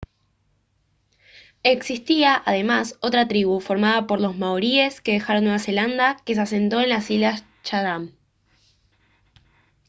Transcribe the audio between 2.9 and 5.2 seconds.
otra tribu formada por los maoríes que